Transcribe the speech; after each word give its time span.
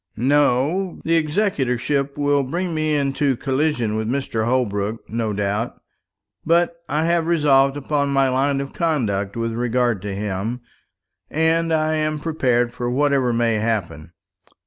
"No. 0.17 0.99
The 1.05 1.13
executorship 1.13 2.17
will 2.17 2.41
bring 2.41 2.73
me 2.73 2.95
into 2.95 3.37
collision 3.37 3.95
with 3.95 4.09
Mr. 4.09 4.45
Holbrook, 4.47 5.07
no 5.07 5.31
doubt; 5.31 5.79
but 6.43 6.77
I 6.89 7.05
have 7.05 7.27
resolved 7.27 7.77
upon 7.77 8.09
my 8.09 8.27
line 8.27 8.61
of 8.61 8.73
conduct 8.73 9.37
with 9.37 9.51
regard 9.53 10.01
to 10.01 10.15
him, 10.15 10.61
and 11.29 11.71
I 11.71 11.93
am 11.97 12.17
prepared 12.19 12.73
for 12.73 12.89
whatever 12.89 13.31
may 13.31 13.59
happen. 13.59 14.13